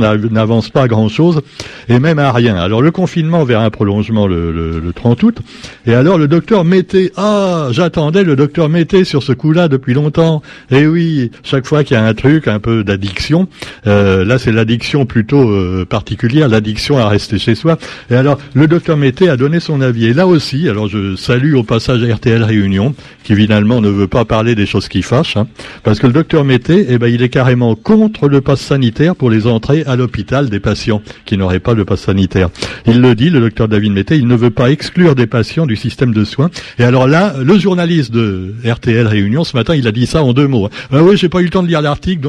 n'avaient 0.56 0.70
pas 0.70 0.88
grand-chose, 0.88 1.40
et 1.88 1.99
même 1.99 2.19
à 2.19 2.32
rien. 2.32 2.56
Alors 2.56 2.82
le 2.82 2.90
confinement 2.90 3.44
vers 3.44 3.60
un 3.60 3.70
prolongement 3.70 4.26
le, 4.26 4.52
le, 4.52 4.93
30 4.93 5.22
août, 5.22 5.38
et 5.87 5.94
alors 5.94 6.19
le 6.19 6.28
docteur 6.28 6.64
mettait, 6.64 7.12
ah, 7.16 7.69
j'attendais 7.70 8.25
le 8.25 8.37
docteur 8.37 8.69
mettait 8.69 9.04
sur 9.04 9.22
ce 9.22 9.32
coup-là 9.32 9.69
depuis 9.69 9.94
longtemps. 9.94 10.43
Et 10.70 10.87
oui, 10.87 11.31
chaque 11.43 11.66
fois 11.66 11.84
qu'il 11.84 11.96
y 11.96 12.00
a 12.00 12.04
un 12.04 12.14
truc, 12.14 12.49
un 12.49 12.60
peu 12.60 12.84
d'addiction, 12.84 13.49
euh, 13.87 14.25
là 14.25 14.38
c'est 14.38 14.52
l'addiction 14.52 15.06
plutôt 15.06 15.50
euh, 15.50 15.84
particulière, 15.84 16.49
l'addiction 16.49 16.98
à 16.98 17.08
rester 17.08 17.38
chez 17.38 17.55
soi. 17.55 17.78
Et 18.10 18.14
alors 18.14 18.38
le 18.55 18.66
docteur 18.66 18.96
Mété 18.96 19.28
a 19.28 19.37
donné 19.37 19.60
son 19.60 19.81
avis. 19.81 20.06
Et 20.06 20.12
là 20.14 20.26
aussi, 20.26 20.69
alors 20.69 20.88
je 20.88 21.16
salue 21.16 21.55
au 21.55 21.62
passage 21.62 22.02
RTL 22.02 22.43
Réunion, 22.43 22.94
qui 23.25 23.34
finalement 23.34 23.81
ne 23.81 23.88
veut 23.88 24.08
pas 24.08 24.25
parler 24.25 24.55
des 24.55 24.66
choses 24.66 24.88
qui 24.88 25.02
fâchent, 25.02 25.37
hein, 25.37 25.46
parce 25.82 25.98
que 25.98 26.06
le 26.06 26.12
docteur 26.12 26.44
Mété, 26.44 26.87
eh 26.88 26.98
ben, 26.98 27.08
il 27.08 27.22
est 27.22 27.28
carrément 27.28 27.75
contre 27.75 28.28
le 28.28 28.40
pass 28.40 28.60
sanitaire 28.60 29.16
pour 29.16 29.31
les 29.31 29.46
entrées 29.46 29.84
à 29.87 29.96
l'hôpital 29.96 30.41
des 30.50 30.60
patients 30.60 31.02
qui 31.24 31.36
n'auraient 31.36 31.60
pas 31.60 31.74
le 31.74 31.84
pass 31.84 32.00
sanitaire. 32.00 32.50
Il 32.86 33.00
le 33.00 33.14
dit, 33.14 33.30
le 33.30 33.40
docteur 33.40 33.68
David 33.68 33.92
Mété, 33.92 34.16
il 34.16 34.26
ne 34.26 34.36
veut 34.36 34.50
pas 34.50 34.70
exclure 34.70 35.14
des 35.14 35.26
patients 35.26 35.66
du 35.66 35.76
système 35.76 36.12
de 36.12 36.24
soins. 36.24 36.50
Et 36.78 36.84
alors 36.84 37.06
là, 37.06 37.34
le 37.42 37.58
journaliste 37.58 38.12
de 38.12 38.54
RTL 38.64 39.06
Réunion 39.06 39.44
ce 39.44 39.56
matin, 39.56 39.74
il 39.74 39.86
a 39.86 39.92
dit 39.92 40.06
ça 40.06 40.22
en 40.22 40.32
deux 40.32 40.48
mots. 40.48 40.68
Ah 40.90 41.02
oui, 41.02 41.16
j'ai 41.16 41.28
pas 41.28 41.40
eu 41.40 41.44
le 41.44 41.50
temps 41.50 41.62
de 41.62 41.68
lire 41.68 41.82
l'article. 41.82 42.28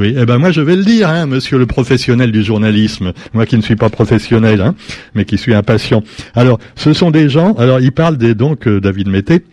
Oui, 0.00 0.12
eh 0.18 0.26
ben 0.26 0.38
moi 0.38 0.50
je 0.50 0.60
vais 0.60 0.74
le 0.74 0.82
dire, 0.82 1.08
hein, 1.08 1.26
monsieur 1.26 1.56
le 1.56 1.66
professionnel 1.66 2.32
du 2.32 2.42
journalisme, 2.42 3.12
moi 3.32 3.46
qui 3.46 3.56
ne 3.56 3.62
suis 3.62 3.76
pas 3.76 3.90
professionnel, 3.90 4.60
hein, 4.60 4.74
mais 5.14 5.24
qui 5.24 5.38
suis 5.38 5.54
un 5.54 5.62
patient. 5.62 6.02
Alors, 6.34 6.58
ce 6.74 6.92
sont 6.92 7.12
des 7.12 7.28
gens, 7.28 7.54
alors 7.54 7.78
il 7.78 7.92
parle 7.92 8.16
des, 8.16 8.34
donc 8.34 8.66
euh, 8.66 8.80
David 8.80 9.06
Mété, 9.08 9.44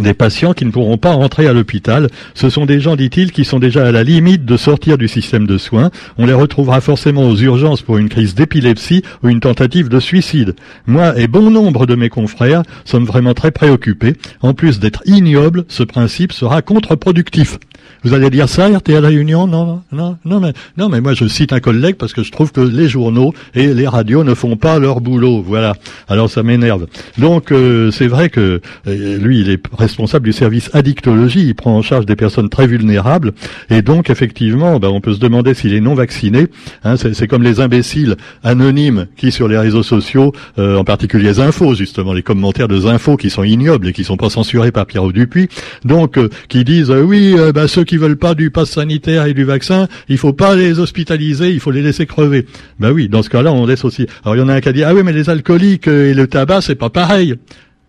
des 0.00 0.14
patients 0.14 0.52
qui 0.52 0.64
ne 0.64 0.70
pourront 0.70 0.98
pas 0.98 1.12
rentrer 1.12 1.46
à 1.46 1.52
l'hôpital. 1.52 2.08
Ce 2.34 2.50
sont 2.50 2.66
des 2.66 2.80
gens, 2.80 2.96
dit-il, 2.96 3.32
qui 3.32 3.44
sont 3.44 3.58
déjà 3.58 3.86
à 3.86 3.92
la 3.92 4.02
limite 4.02 4.44
de 4.44 4.56
sortir 4.56 4.98
du 4.98 5.08
système 5.08 5.46
de 5.46 5.58
soins. 5.58 5.90
On 6.18 6.26
les 6.26 6.32
retrouvera 6.32 6.80
forcément 6.80 7.28
aux 7.28 7.36
urgences 7.36 7.82
pour 7.82 7.98
une 7.98 8.08
crise 8.08 8.34
d'épilepsie 8.34 9.02
ou 9.22 9.28
une 9.28 9.40
tentative 9.40 9.88
de 9.88 10.00
suicide. 10.00 10.54
Moi 10.86 11.18
et 11.18 11.26
bon 11.26 11.50
nombre 11.50 11.86
de 11.86 11.94
mes 11.94 12.08
confrères 12.08 12.62
sommes 12.84 13.04
vraiment 13.04 13.34
très 13.34 13.50
préoccupés. 13.50 14.14
En 14.40 14.54
plus 14.54 14.80
d'être 14.80 15.02
ignoble, 15.06 15.64
ce 15.68 15.82
principe 15.82 16.32
sera 16.32 16.62
contre-productif. 16.62 17.58
Vous 18.02 18.12
allez 18.12 18.28
dire 18.28 18.50
ça, 18.50 18.68
RTL 18.68 19.04
Réunion 19.04 19.46
Non, 19.46 19.82
non, 19.90 20.18
non, 20.26 20.40
mais 20.40 20.52
non, 20.76 20.90
mais 20.90 21.00
moi 21.00 21.14
je 21.14 21.26
cite 21.26 21.54
un 21.54 21.60
collègue 21.60 21.96
parce 21.96 22.12
que 22.12 22.22
je 22.22 22.30
trouve 22.30 22.52
que 22.52 22.60
les 22.60 22.86
journaux 22.86 23.32
et 23.54 23.72
les 23.72 23.88
radios 23.88 24.24
ne 24.24 24.34
font 24.34 24.56
pas 24.56 24.78
leur 24.78 25.00
boulot. 25.00 25.42
Voilà. 25.42 25.74
Alors 26.08 26.28
ça 26.28 26.42
m'énerve. 26.42 26.86
Donc 27.16 27.50
euh, 27.50 27.90
c'est 27.90 28.06
vrai 28.06 28.28
que 28.28 28.60
euh, 28.86 29.18
lui, 29.18 29.40
il 29.40 29.48
est 29.48 29.56
responsable 29.84 30.24
du 30.24 30.32
service 30.32 30.70
addictologie. 30.72 31.46
Il 31.46 31.54
prend 31.54 31.76
en 31.76 31.82
charge 31.82 32.06
des 32.06 32.16
personnes 32.16 32.48
très 32.48 32.66
vulnérables 32.66 33.32
et 33.70 33.82
donc 33.82 34.10
effectivement, 34.10 34.78
ben, 34.78 34.88
on 34.88 35.00
peut 35.00 35.14
se 35.14 35.20
demander 35.20 35.54
s'il 35.54 35.74
est 35.74 35.80
non 35.80 35.94
vacciné. 35.94 36.46
Hein, 36.84 36.96
c'est 36.96 37.28
comme 37.28 37.42
les 37.42 37.60
imbéciles 37.60 38.16
anonymes 38.42 39.06
qui 39.16 39.30
sur 39.30 39.46
les 39.48 39.58
réseaux 39.58 39.82
sociaux, 39.82 40.32
euh, 40.58 40.76
en 40.76 40.84
particulier 40.84 41.24
les 41.24 41.40
infos 41.40 41.74
justement, 41.74 42.12
les 42.12 42.22
commentaires 42.22 42.68
de 42.68 42.86
infos 42.86 43.16
qui 43.16 43.30
sont 43.30 43.44
ignobles 43.44 43.88
et 43.88 43.92
qui 43.92 44.04
sont 44.04 44.16
pas 44.16 44.30
censurés 44.30 44.72
par 44.72 44.86
Pierrot 44.86 45.12
Dupuis, 45.12 45.48
donc 45.84 46.18
qui 46.48 46.64
disent 46.64 46.90
oui, 46.90 47.34
ben, 47.54 47.66
ceux 47.66 47.84
qui 47.84 47.96
veulent 47.96 48.16
pas 48.16 48.34
du 48.34 48.50
pass 48.50 48.70
sanitaire 48.70 49.26
et 49.26 49.34
du 49.34 49.44
vaccin, 49.44 49.88
il 50.08 50.18
faut 50.18 50.32
pas 50.32 50.54
les 50.54 50.78
hospitaliser, 50.78 51.50
il 51.50 51.60
faut 51.60 51.70
les 51.70 51.82
laisser 51.82 52.06
crever. 52.06 52.46
Ben 52.78 52.90
oui, 52.90 53.08
dans 53.08 53.22
ce 53.22 53.30
cas-là, 53.30 53.52
on 53.52 53.66
laisse 53.66 53.84
aussi. 53.84 54.06
Alors 54.24 54.36
il 54.36 54.38
y 54.38 54.42
en 54.42 54.48
a 54.48 54.54
un 54.54 54.60
qui 54.60 54.68
a 54.68 54.72
dit 54.72 54.84
ah 54.84 54.94
oui 54.94 55.02
mais 55.04 55.12
les 55.12 55.30
alcooliques 55.30 55.88
et 55.88 56.14
le 56.14 56.26
tabac 56.26 56.62
c'est 56.62 56.74
pas 56.74 56.90
pareil. 56.90 57.36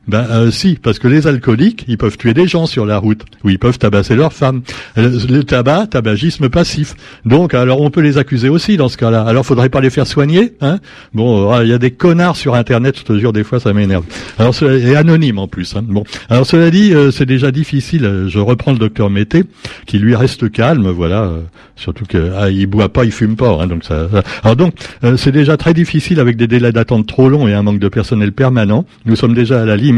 Ben 0.07 0.25
euh, 0.29 0.51
si, 0.51 0.77
parce 0.81 0.99
que 0.99 1.07
les 1.07 1.25
alcooliques, 1.25 1.85
ils 1.87 1.97
peuvent 1.97 2.17
tuer 2.17 2.33
des 2.33 2.47
gens 2.47 2.67
sur 2.67 2.85
la 2.85 2.97
route, 2.97 3.21
ou 3.43 3.49
ils 3.49 3.57
peuvent 3.57 3.79
tabasser 3.79 4.15
leurs 4.15 4.33
femmes. 4.33 4.61
Euh, 4.97 5.19
le, 5.27 5.43
tabac, 5.43 5.87
tabagisme 5.87 6.49
passif. 6.49 6.95
Donc, 7.25 7.53
alors 7.53 7.81
on 7.81 7.89
peut 7.89 8.01
les 8.01 8.17
accuser 8.17 8.50
aussi 8.50 8.77
dans 8.77 8.89
ce 8.89 8.97
cas-là. 8.97 9.24
Alors, 9.24 9.45
faudrait 9.45 9.69
pas 9.69 9.81
les 9.81 9.89
faire 9.89 10.05
soigner, 10.05 10.53
hein? 10.62 10.79
Bon, 11.13 11.51
euh, 11.51 11.63
il 11.63 11.69
y 11.69 11.74
a 11.74 11.79
des 11.79 11.91
connards 11.91 12.35
sur 12.35 12.53
Internet, 12.53 13.00
je 13.00 13.03
te 13.03 13.17
jure, 13.17 13.33
des 13.33 13.43
fois, 13.43 13.59
ça 13.59 13.74
m'énerve. 13.74 14.05
Alors, 14.38 14.53
c'est 14.53 14.95
anonyme 14.95 15.39
en 15.39 15.47
plus. 15.47 15.75
Hein. 15.75 15.83
Bon, 15.88 16.03
alors 16.29 16.45
cela 16.45 16.69
dit, 16.69 16.93
c'est 17.12 17.25
déjà 17.25 17.51
difficile. 17.51 18.25
Je 18.27 18.39
reprends 18.39 18.74
le 18.74 18.77
docteur 18.77 19.09
Mété, 19.09 19.43
qui 19.85 19.97
lui 19.97 20.15
reste 20.15 20.51
calme, 20.51 20.89
voilà. 20.89 21.31
surtout 21.75 22.05
que 22.05 22.31
ah, 22.38 22.50
il 22.50 22.67
boit 22.67 22.89
pas, 22.89 23.05
il 23.05 23.12
fume 23.12 23.35
pas, 23.35 23.57
hein, 23.62 23.67
donc 23.67 23.83
ça. 23.83 24.07
Alors 24.43 24.55
donc, 24.55 24.75
c'est 25.17 25.31
déjà 25.31 25.57
très 25.57 25.74
difficile 25.74 26.19
avec 26.19 26.38
des 26.38 26.47
délais 26.47 26.71
d'attente 26.71 27.07
trop 27.07 27.29
longs 27.29 27.47
et 27.47 27.53
un 27.53 27.63
manque 27.63 27.79
de 27.79 27.89
personnel 27.89 28.31
permanent. 28.31 28.85
Nous 29.05 29.15
sommes 29.15 29.33
déjà 29.33 29.62
à 29.62 29.65
la 29.65 29.75
limite 29.75 29.94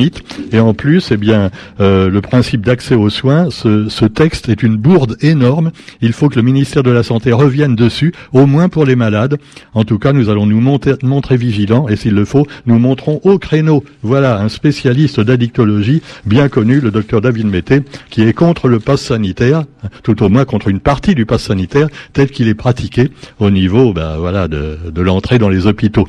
et 0.52 0.60
en 0.60 0.74
plus, 0.74 1.12
eh 1.12 1.18
bien, 1.18 1.50
euh, 1.80 2.10
le 2.10 2.22
principe 2.22 2.66
d'accès 2.66 2.96
aux 2.96 3.10
soins, 3.10 3.50
ce, 3.50 4.06
texte 4.06 4.50
est 4.50 4.64
une 4.64 4.78
bourde 4.78 5.18
énorme. 5.22 5.72
Il 6.02 6.14
faut 6.14 6.30
que 6.30 6.36
le 6.36 6.42
ministère 6.42 6.84
de 6.84 6.92
la 6.92 7.04
Santé 7.04 7.32
revienne 7.32 7.76
dessus, 7.76 8.14
au 8.34 8.46
moins 8.46 8.70
pour 8.70 8.86
les 8.86 8.96
malades. 8.96 9.38
En 9.74 9.84
tout 9.84 10.00
cas, 10.00 10.14
nous 10.14 10.30
allons 10.30 10.46
nous 10.46 10.62
montrer 10.62 11.38
vigilants 11.38 11.88
et 11.88 11.96
s'il 11.96 12.14
le 12.14 12.26
faut, 12.26 12.48
nous 12.66 12.80
montrons 12.80 13.20
au 13.24 13.38
créneau. 13.38 13.84
Voilà 14.02 14.40
un 14.40 14.50
spécialiste 14.50 15.20
d'addictologie 15.20 16.02
bien 16.26 16.50
connu, 16.50 16.80
le 16.80 16.92
docteur 16.92 17.22
David 17.22 17.48
Mété, 17.48 17.82
qui 18.10 18.22
est 18.22 18.34
contre 18.34 18.68
le 18.68 18.80
pass 18.80 19.02
sanitaire, 19.02 19.66
tout 20.04 20.24
au 20.24 20.30
moins 20.30 20.46
contre 20.46 20.70
une 20.70 20.80
partie 20.80 21.16
du 21.16 21.26
pass 21.26 21.44
sanitaire 21.44 21.88
tel 22.14 22.30
qu'il 22.30 22.48
est 22.48 22.56
pratiqué 22.56 23.10
au 23.40 23.50
niveau, 23.50 23.94
ben, 23.94 24.18
voilà, 24.18 24.48
de 24.48 25.02
l'entrée 25.02 25.40
dans 25.40 25.50
les 25.50 25.68
hôpitaux. 25.68 26.08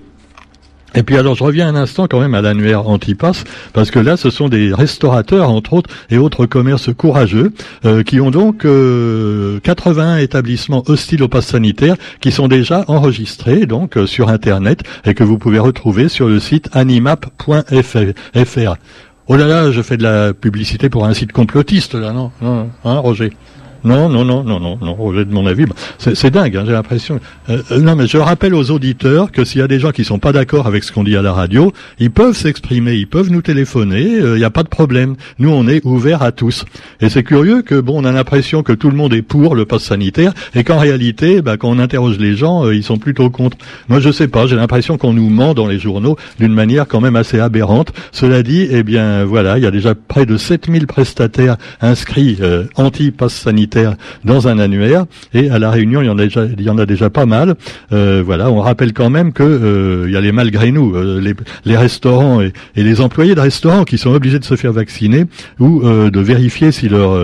Et 0.95 1.03
puis 1.03 1.17
alors 1.17 1.35
je 1.35 1.45
reviens 1.45 1.69
un 1.69 1.75
instant 1.75 2.07
quand 2.09 2.21
même 2.21 2.35
à 2.35 2.41
l'annuaire 2.41 2.89
Antipass, 2.89 3.45
parce 3.73 3.91
que 3.91 3.99
là 3.99 4.17
ce 4.17 4.31
sont 4.31 4.49
des 4.49 4.73
restaurateurs 4.73 5.51
entre 5.51 5.75
autres 5.75 5.91
et 6.11 6.19
autres 6.19 6.47
commerces 6.47 6.93
courageux 6.95 7.53
euh, 7.85 8.03
qui 8.03 8.21
ont 8.21 8.31
donc 8.31 8.65
euh, 8.65 9.61
81 9.61 10.19
établissements 10.19 10.83
hostiles 10.87 11.23
au 11.23 11.29
pass 11.29 11.47
sanitaire 11.47 11.97
qui 12.21 12.33
sont 12.33 12.49
déjà 12.49 12.85
enregistrés 12.89 13.67
donc 13.67 13.97
euh, 13.97 14.07
sur 14.07 14.31
internet 14.31 14.81
et 15.05 15.15
que 15.15 15.25
vous 15.25 15.39
pouvez 15.39 15.59
retrouver 15.59 16.09
sur 16.09 16.29
le 16.29 16.41
site 16.41 16.69
animap.fr. 16.73 18.75
Oh 19.31 19.37
là 19.37 19.47
là, 19.47 19.71
je 19.71 19.83
fais 19.83 19.99
de 19.99 20.03
la 20.03 20.33
publicité 20.33 20.89
pour 20.89 21.05
un 21.05 21.13
site 21.13 21.33
complotiste 21.33 21.95
là, 21.95 22.13
non, 22.13 22.33
non 22.41 22.71
hein, 22.85 22.99
Roger? 22.99 23.33
Non, 23.85 24.09
non, 24.09 24.25
non, 24.25 24.43
non, 24.43 24.59
non, 24.59 24.79
non, 24.81 24.95
rejet 24.95 25.25
de 25.25 25.33
mon 25.33 25.47
avis. 25.47 25.65
C'est 25.99 26.31
dingue, 26.31 26.57
hein, 26.57 26.65
j'ai 26.67 26.73
l'impression. 26.73 27.21
Euh, 27.49 27.63
euh, 27.71 27.79
non, 27.79 27.95
mais 27.95 28.07
je 28.07 28.19
rappelle 28.19 28.55
aux 28.55 28.71
auditeurs 28.71 29.31
que 29.31 29.45
s'il 29.45 29.61
y 29.61 29.63
a 29.63 29.69
des 29.69 29.79
gens 29.79 29.93
qui 29.93 30.05
sont 30.05 30.19
pas 30.19 30.33
d'accord 30.33 30.67
avec 30.67 30.83
ce 30.83 30.91
qu'on 30.91 31.05
dit 31.05 31.17
à 31.17 31.23
la 31.23 31.33
radio, 31.33 31.73
ils 32.01 32.11
peuvent 32.11 32.37
s'exprimer, 32.37 32.95
ils 32.95 33.07
peuvent 33.07 33.31
nous 33.31 33.43
téléphoner, 33.43 34.03
il 34.03 34.23
euh, 34.23 34.39
n'y 34.39 34.45
a 34.45 34.51
pas 34.51 34.65
de 34.65 34.69
problème. 34.69 35.15
Nous, 35.39 35.51
on 35.51 35.69
est 35.69 35.85
ouvert 35.85 36.23
à 36.23 36.33
tous. 36.33 36.65
Et 37.01 37.09
c'est 37.09 37.23
curieux 37.23 37.63
que, 37.63 37.81
bon, 37.81 38.03
on 38.03 38.05
a 38.05 38.11
l'impression 38.11 38.63
que 38.63 38.73
tout 38.73 38.91
le 38.91 38.97
monde 38.97 39.15
est 39.15 39.23
pour 39.23 39.55
le 39.55 39.65
poste 39.65 39.87
sanitaire, 39.87 40.33
et 40.55 40.65
qu'en 40.65 40.79
réalité, 40.79 41.41
bah, 41.41 41.57
quand 41.57 41.71
on 41.71 41.79
interroge 41.79 42.19
les 42.19 42.35
gens, 42.35 42.69
ils 42.71 42.83
sont 42.83 42.99
plutôt 42.99 43.31
contre. 43.31 43.57
Moi, 43.89 44.01
je 44.01 44.11
sais 44.11 44.29
pas, 44.29 44.47
j'ai 44.47 44.57
l'impression 44.57 44.99
qu'on 44.99 45.13
nous 45.13 45.31
ment 45.31 45.55
dans 45.55 45.69
les 45.69 45.79
journaux 45.79 46.17
d'une 46.41 46.53
manière 46.53 46.89
quand 46.89 47.01
même 47.01 47.17
assez 47.17 47.39
aberrante. 47.39 47.93
Cela 48.11 48.43
dit, 48.43 48.67
eh 48.71 48.83
bien, 48.83 49.25
voilà, 49.25 49.57
il 49.59 49.63
y 49.63 49.67
a 49.67 49.71
déjà 49.71 49.95
près 49.95 50.27
de 50.27 50.37
7000 50.37 50.87
prestataires 50.87 51.57
inscrits 51.81 52.39
anti-poste 52.77 53.37
sanitaire 53.37 53.68
dans 54.25 54.49
un 54.49 54.59
annuaire, 54.59 55.07
et 55.35 55.51
à 55.51 55.59
la 55.59 55.71
Réunion, 55.71 56.03
il 56.03 56.07
y 56.07 56.09
en 56.09 56.19
a 56.19 56.23
déjà, 56.23 56.45
il 56.47 56.63
y 56.63 56.71
en 56.71 56.79
a 56.79 56.87
déjà 56.87 57.11
pas 57.11 57.27
mal. 57.27 57.55
Euh, 57.93 58.23
voilà, 58.25 58.51
on 58.51 58.61
rappelle 58.61 58.93
quand 58.93 59.11
même 59.11 59.33
que 59.33 59.43
euh, 59.43 60.05
il 60.07 60.13
y 60.13 60.17
a 60.17 60.21
les 60.21 60.33
malgré 60.33 60.73
nous, 60.73 60.95
euh, 60.95 61.21
les, 61.21 61.35
les, 61.65 61.77
restaurants 61.77 62.41
et, 62.41 62.53
et, 62.77 62.83
les 62.83 63.01
employés 63.01 63.35
de 63.35 63.41
restaurants 63.41 63.85
qui 63.85 63.99
sont 63.99 64.11
obligés 64.11 64.39
de 64.39 64.45
se 64.45 64.57
faire 64.57 64.73
vacciner 64.73 65.25
ou 65.59 65.83
de 65.83 66.21
vérifier 66.21 66.73
si 66.73 66.89
leurs 66.89 67.19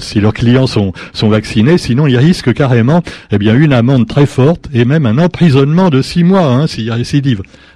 si 0.00 0.20
leurs 0.20 0.34
clients 0.34 0.66
sont 0.66 0.92
sont 1.12 1.28
vaccinés, 1.28 1.78
sinon 1.78 2.06
ils 2.06 2.16
risquent 2.16 2.52
carrément 2.52 3.02
eh 3.30 3.38
bien 3.38 3.54
une 3.54 3.72
amende 3.72 4.06
très 4.06 4.26
forte 4.26 4.68
et 4.72 4.84
même 4.84 5.06
un 5.06 5.18
emprisonnement 5.18 5.90
de 5.90 6.02
six 6.02 6.24
mois 6.24 6.46
hein, 6.46 6.66
s'il 6.66 6.84
y 6.84 6.90
a. 6.90 6.96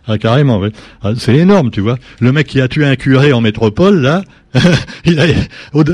Ah, 0.07 0.19
carrément, 0.19 0.59
oui. 0.59 0.71
Ah, 1.03 1.13
c'est 1.17 1.37
énorme, 1.37 1.71
tu 1.71 1.81
vois. 1.81 1.97
Le 2.21 2.33
mec 2.33 2.47
qui 2.47 2.61
a 2.61 2.69
tué 2.69 2.85
un 2.85 2.97
curé 2.97 3.33
en 3.33 3.41
métropole, 3.41 4.01
là, 4.01 4.23
il 5.05 5.21
a, 5.21 5.25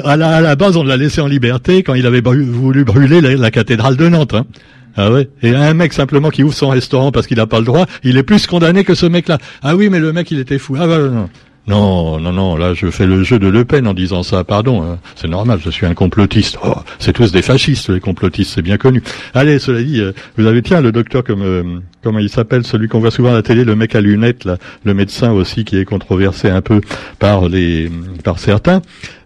à, 0.04 0.16
la, 0.16 0.56
base, 0.56 0.76
on 0.76 0.84
l'a 0.84 0.96
laissé 0.96 1.20
en 1.20 1.26
liberté 1.26 1.82
quand 1.82 1.94
il 1.94 2.06
avait 2.06 2.22
voulu 2.22 2.84
brûler 2.84 3.20
la, 3.20 3.50
cathédrale 3.50 3.96
de 3.96 4.08
Nantes. 4.08 4.34
Hein. 4.34 4.46
Ah 4.96 5.12
ouais. 5.12 5.28
Et 5.42 5.54
un 5.54 5.75
mec 5.75 5.92
simplement 5.92 6.30
qui 6.30 6.42
ouvre 6.42 6.54
son 6.54 6.70
restaurant 6.70 7.12
parce 7.12 7.26
qu'il 7.26 7.36
n'a 7.36 7.46
pas 7.46 7.58
le 7.58 7.66
droit, 7.66 7.86
il 8.02 8.16
est 8.16 8.22
plus 8.22 8.46
condamné 8.46 8.82
que 8.82 8.94
ce 8.94 9.04
mec-là. 9.04 9.38
Ah 9.62 9.76
oui, 9.76 9.90
mais 9.90 9.98
le 9.98 10.12
mec, 10.12 10.30
il 10.30 10.38
était 10.38 10.58
fou. 10.58 10.76
Ah 10.78 10.86
non. 10.86 11.28
Non, 11.68 12.20
non, 12.20 12.32
non, 12.32 12.56
là 12.56 12.75
je 12.75 12.90
fais 12.92 13.06
le 13.06 13.25
jeu 13.25 13.40
de 13.40 13.49
Le 13.49 13.64
Pen 13.64 13.88
en 13.88 13.94
disant 13.94 14.23
ça, 14.23 14.44
pardon, 14.44 14.85
hein. 14.85 14.99
c'est 15.16 15.26
normal, 15.26 15.58
je 15.64 15.70
suis 15.70 15.85
un 15.85 15.94
complotiste. 15.94 16.58
Oh, 16.64 16.75
c'est 17.00 17.12
tous 17.12 17.32
des 17.32 17.42
fascistes, 17.42 17.88
les 17.88 17.99
complotistes, 17.99 18.52
c'est 18.54 18.62
bien 18.62 18.76
connu. 18.76 19.02
Allez, 19.35 19.58
cela 19.58 19.82
dit, 19.82 20.00
euh, 20.00 20.12
vous 20.38 20.46
avez, 20.46 20.62
tiens, 20.62 20.80
le 20.80 20.92
docteur, 20.92 21.25
comme 21.25 21.42
euh, 21.42 21.80
comment 22.04 22.20
il 22.20 22.28
s'appelle, 22.28 22.64
celui 22.64 22.87
qu'on 22.87 23.00
voit 23.00 23.11
souvent 23.11 23.30
à 23.30 23.35
la 23.35 23.42
télé, 23.42 23.64
le 23.64 23.75
mec 23.75 23.96
à 23.96 24.00
lunettes, 24.00 24.49
le 24.85 24.94
médecin 24.94 25.32
aussi, 25.32 25.64
qui 25.64 25.76
est 25.76 25.85
controversé 25.85 26.49
un 26.50 26.61
peu 26.61 26.80
par 27.18 27.49
les 27.49 27.90
par 28.23 28.38
certains, 28.38 28.80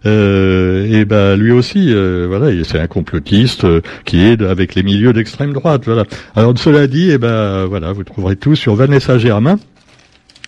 euh, 0.07 0.87
et 0.89 1.05
ben 1.05 1.35
lui 1.35 1.51
aussi, 1.51 1.93
voilà, 1.93 2.47
c'est 2.63 2.79
un 2.79 2.87
complotiste 2.87 3.67
qui 4.05 4.23
est 4.23 4.41
avec 4.41 4.73
les 4.73 4.81
milieux 4.81 5.13
d'extrême 5.13 5.53
droite, 5.53 5.83
voilà. 5.85 6.05
Alors 6.35 6.57
cela 6.57 6.87
dit, 6.87 7.11
et 7.11 7.19
ben 7.19 7.65
voilà, 7.65 7.91
vous 7.91 8.03
trouverez 8.03 8.35
tout 8.35 8.55
sur 8.55 8.73
Vanessa 8.73 9.19
Germain 9.19 9.59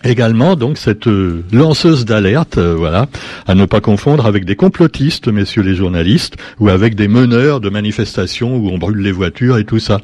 également 0.04 0.56
donc 0.56 0.78
cette 0.78 1.06
euh, 1.06 1.42
lanceuse 1.52 2.04
d'alerte, 2.04 2.58
euh, 2.58 2.74
voilà, 2.76 3.06
à 3.46 3.54
ne 3.54 3.64
pas 3.64 3.80
confondre 3.80 4.26
avec 4.26 4.44
des 4.44 4.56
complotistes, 4.56 5.28
messieurs 5.28 5.62
les 5.62 5.74
journalistes, 5.74 6.36
ou 6.60 6.68
avec 6.68 6.94
des 6.94 7.08
meneurs 7.08 7.60
de 7.60 7.70
manifestations 7.70 8.56
où 8.56 8.68
on 8.68 8.78
brûle 8.78 8.98
les 8.98 9.12
voitures 9.12 9.58
et 9.58 9.64
tout 9.64 9.78
ça. 9.78 10.00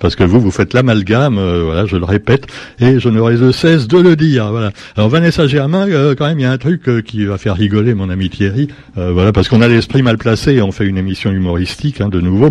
Parce 0.00 0.16
que 0.16 0.24
vous, 0.24 0.40
vous 0.40 0.50
faites 0.50 0.74
l'amalgame, 0.74 1.38
euh, 1.38 1.62
voilà, 1.64 1.86
je 1.86 1.96
le 1.96 2.04
répète, 2.04 2.46
et 2.80 2.98
je 2.98 3.08
n'aurai 3.08 3.36
de 3.36 3.52
cesse 3.52 3.86
de 3.86 3.98
le 3.98 4.16
dire. 4.16 4.50
Voilà. 4.50 4.72
Alors 4.96 5.08
Vanessa 5.08 5.46
Germain, 5.46 5.86
quand 6.16 6.26
même, 6.26 6.38
il 6.38 6.42
y 6.42 6.46
a 6.46 6.52
un 6.52 6.58
truc 6.58 7.04
qui 7.04 7.24
va 7.24 7.38
faire 7.38 7.56
rigoler 7.56 7.94
mon 7.94 8.10
ami 8.10 8.28
Thierry, 8.28 8.68
voilà, 8.96 9.32
parce 9.32 9.48
qu'on 9.48 9.62
a 9.62 9.68
l'esprit 9.68 10.02
mal 10.02 10.18
placé 10.18 10.54
et 10.54 10.62
on 10.62 10.72
fait 10.72 10.86
une 10.86 10.98
émission 10.98 11.30
humoristique, 11.30 12.00
hein, 12.00 12.08
de 12.08 12.20
nouveau. 12.20 12.50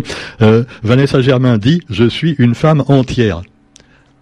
Vanessa 0.82 1.20
Germain 1.20 1.58
dit 1.58 1.80
:«Je 1.90 2.04
suis 2.04 2.34
une 2.38 2.54
femme 2.54 2.82
entière». 2.88 3.42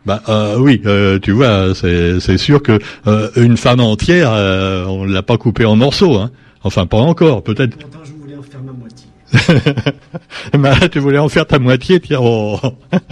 Bah 0.05 0.21
euh, 0.29 0.57
oui, 0.59 0.83
euh, 0.85 1.19
tu 1.21 1.31
vois, 1.31 1.75
c'est 1.75 2.39
sûr 2.39 2.63
que 2.63 2.79
euh, 3.07 3.31
une 3.37 3.57
femme 3.57 3.81
entière, 3.81 4.31
euh, 4.33 4.85
on 4.87 5.05
l'a 5.05 5.23
pas 5.23 5.37
coupée 5.39 5.65
en 5.65 5.77
morceaux, 5.77 6.17
hein. 6.17 6.31
Enfin, 6.65 6.87
pas 6.87 6.99
encore, 6.99 7.43
peut-être. 7.43 7.77
je 8.05 8.13
voulais 8.13 8.37
en 8.37 8.43
faire 8.43 8.61
ma 8.63 8.73
moitié. 8.73 9.07
bah, 10.59 10.89
tu 10.89 10.99
voulais 10.99 11.19
en 11.19 11.29
faire 11.29 11.47
ta 11.47 11.59
moitié, 11.59 11.99
tiens. 12.01 12.21
Oh. 12.21 12.59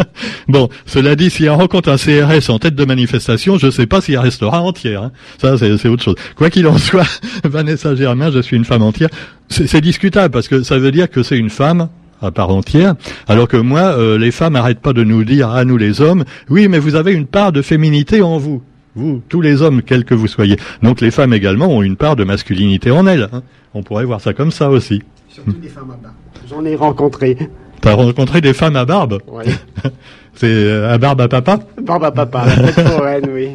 bon, 0.49 0.69
cela 0.87 1.17
dit, 1.17 1.31
si 1.31 1.49
on 1.49 1.57
rencontre 1.57 1.89
un 1.89 1.97
CRS 1.97 2.51
en 2.51 2.59
tête 2.59 2.75
de 2.75 2.85
manifestation, 2.85 3.59
je 3.59 3.71
sais 3.71 3.87
pas 3.87 4.01
s'il 4.01 4.19
restera 4.19 4.61
entière. 4.61 5.05
Hein. 5.05 5.13
Ça, 5.39 5.59
c'est 5.59 5.89
autre 5.89 6.03
chose. 6.03 6.15
Quoi 6.37 6.51
qu'il 6.51 6.67
en 6.67 6.79
soit, 6.79 7.09
Vanessa 7.45 7.95
Germain, 7.95 8.31
je 8.31 8.41
suis 8.41 8.57
une 8.57 8.65
femme 8.65 8.83
entière. 8.83 9.09
C'est 9.49 9.81
discutable 9.81 10.33
parce 10.33 10.47
que 10.47 10.63
ça 10.63 10.79
veut 10.79 10.93
dire 10.93 11.11
que 11.11 11.25
c'est 11.25 11.37
une 11.37 11.51
femme 11.51 11.89
à 12.23 12.31
part 12.31 12.50
entière, 12.50 12.95
alors 13.29 13.49
que 13.49 13.57
moi, 13.57 13.81
euh, 13.81 14.19
les 14.19 14.31
femmes 14.31 14.55
n'arrêtent 14.55 14.81
pas 14.81 14.93
de 14.93 15.05
nous 15.05 15.25
dire, 15.25 15.50
à 15.50 15.65
nous 15.65 15.77
les 15.77 16.00
hommes, 16.00 16.25
oui, 16.49 16.69
mais 16.69 16.79
vous 16.79 16.95
avez 16.95 17.12
une 17.12 17.27
part 17.27 17.53
de 17.53 17.62
féminité 17.62 18.23
en 18.23 18.39
vous. 18.39 18.62
Vous, 18.97 19.23
tous 19.29 19.41
les 19.41 19.62
hommes, 19.62 19.83
quels 19.83 20.05
que 20.05 20.15
vous 20.15 20.27
soyez. 20.27 20.57
Donc 20.83 21.00
les 21.00 21.12
femmes 21.12 21.33
également 21.33 21.69
ont 21.69 21.83
une 21.83 21.97
part 21.97 22.17
de 22.17 22.25
masculinité 22.25 22.91
en 22.91 23.07
elles. 23.07 23.29
Hein. 23.33 23.43
On 23.73 23.85
pourrait 23.85 24.05
voir 24.05 24.21
ça 24.21 24.33
comme 24.33 24.50
ça 24.50 24.69
aussi. 24.69 25.00
Surtout 25.29 25.53
des 25.53 25.69
femmes 25.69 25.93
à 25.93 25.97
barbe. 26.03 26.15
J'en 26.49 26.65
ai 26.65 26.75
rencontré. 26.75 27.39
T'as 27.81 27.95
rencontré 27.95 28.41
des 28.41 28.53
femmes 28.53 28.77
à 28.77 28.85
barbe? 28.85 29.21
Oui. 29.29 29.45
C'est 30.35 30.47
euh, 30.47 30.93
à 30.93 30.99
barbe 30.99 31.21
à 31.21 31.29
papa? 31.29 31.61
Barbe 31.81 32.05
à 32.05 32.11
papa, 32.11 32.47
la 32.47 33.19
oui. 33.29 33.50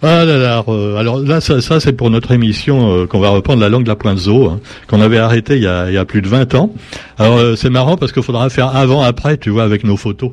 Ah 0.00 0.20
alors 0.20 1.20
là, 1.20 1.40
ça, 1.40 1.80
c'est 1.80 1.92
pour 1.92 2.10
notre 2.10 2.30
émission 2.30 2.92
euh, 2.92 3.06
qu'on 3.06 3.18
va 3.18 3.30
reprendre 3.30 3.60
la 3.60 3.68
langue 3.68 3.82
de 3.82 3.88
la 3.88 3.96
pointe 3.96 4.18
zoo, 4.18 4.46
hein, 4.46 4.60
qu'on 4.86 5.00
avait 5.00 5.18
arrêté 5.18 5.56
il 5.56 5.62
y, 5.62 5.66
a, 5.66 6.04
plus 6.04 6.22
de 6.22 6.28
20 6.28 6.54
ans. 6.54 6.72
Alors 7.18 7.38
euh, 7.38 7.56
c'est 7.56 7.70
marrant 7.70 7.96
parce 7.96 8.12
qu'il 8.12 8.22
faudra 8.22 8.48
faire 8.48 8.76
avant-après, 8.76 9.38
tu 9.38 9.50
vois, 9.50 9.64
avec 9.64 9.82
nos 9.82 9.96
photos. 9.96 10.30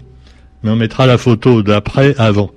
Mais 0.63 0.69
on 0.69 0.75
mettra 0.75 1.07
la 1.07 1.17
photo 1.17 1.63
d'après-avant. 1.63 2.51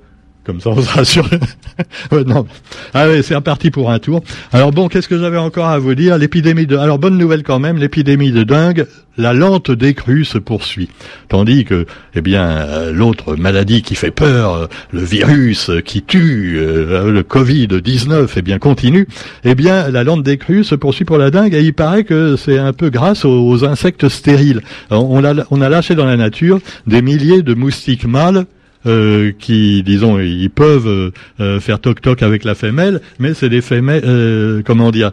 Comme 0.49 0.63
ça, 0.63 0.71
on 0.71 0.81
sera 0.81 1.05
sûr. 1.05 1.29
non. 2.27 2.47
Allez, 2.95 3.21
c'est 3.21 3.35
reparti 3.35 3.71
pour 3.71 3.91
un 3.91 3.99
tour. 3.99 4.23
Alors 4.51 4.71
bon, 4.71 4.89
qu'est-ce 4.89 5.07
que 5.07 5.19
j'avais 5.19 5.37
encore 5.37 5.67
à 5.67 5.79
vous 5.79 5.95
dire? 5.95 6.17
L'épidémie 6.17 6.67
de... 6.67 6.75
Alors 6.75 6.99
bonne 6.99 7.19
nouvelle 7.19 7.43
quand 7.43 7.59
même, 7.59 7.77
l'épidémie 7.77 8.33
de 8.33 8.45
dingue, 8.45 8.87
la 9.19 9.35
lente 9.35 9.71
décrue 9.71 10.25
se 10.25 10.39
poursuit. 10.39 10.89
Tandis 11.29 11.67
que, 11.67 11.85
eh 12.15 12.23
bien, 12.23 12.47
euh, 12.47 12.93
l'autre 12.95 13.37
maladie 13.37 13.83
qui 13.83 13.95
fait 13.95 14.11
peur, 14.11 14.55
euh, 14.55 14.67
le 14.91 15.03
virus 15.03 15.71
qui 15.85 16.01
tue, 16.01 16.57
euh, 16.57 17.11
le 17.11 17.23
Covid-19, 17.23 18.31
eh 18.37 18.41
bien, 18.41 18.59
continue. 18.59 19.07
Eh 19.45 19.55
bien, 19.55 19.91
la 19.91 20.03
lente 20.03 20.23
décrue 20.23 20.65
se 20.65 20.75
poursuit 20.75 21.05
pour 21.05 21.19
la 21.19 21.31
dingue 21.31 21.53
et 21.53 21.61
il 21.61 21.75
paraît 21.75 22.05
que 22.05 22.37
c'est 22.37 22.57
un 22.57 22.73
peu 22.73 22.89
grâce 22.89 23.27
aux, 23.27 23.67
insectes 23.67 24.09
stériles. 24.09 24.63
on 24.89 25.23
a 25.23 25.69
lâché 25.69 25.95
dans 25.95 26.07
la 26.07 26.17
nature 26.17 26.59
des 26.87 27.03
milliers 27.03 27.43
de 27.43 27.53
moustiques 27.53 28.07
mâles 28.07 28.47
euh, 28.89 29.33
qui, 29.39 29.83
disons, 29.83 30.19
ils 30.19 30.51
peuvent 30.51 31.13
euh, 31.41 31.61
faire 31.61 31.79
toc-toc 31.79 32.23
avec 32.23 32.45
la 32.45 32.55
femelle, 32.55 33.01
mais 33.19 33.35
c'est 33.35 33.49
des 33.49 33.61
femelles, 33.61 34.03
euh, 34.05 34.63
comment 34.65 34.91
dire, 34.91 35.13